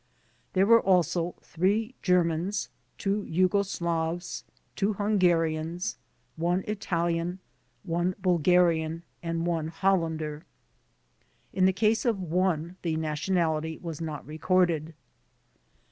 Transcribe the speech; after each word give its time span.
There 0.53 0.65
were 0.65 0.81
also 0.81 1.35
3 1.43 1.93
Germans, 2.01 2.69
2 2.97 3.23
Jugo 3.27 3.61
Slavs, 3.61 4.43
2 4.75 4.95
Htmgarians, 4.95 5.97
1 6.37 6.63
Italian, 6.67 7.37
1 7.83 8.15
Bulgarian 8.19 9.03
and 9.21 9.45
1 9.45 9.67
Hollander.* 9.67 10.43
In 11.53 11.65
the 11.65 11.71
case 11.71 12.03
of 12.03 12.19
one 12.19 12.77
the 12.81 12.95
nationality 12.95 13.77
was 13.77 14.01
not 14.01 14.25
recorded. 14.25 14.95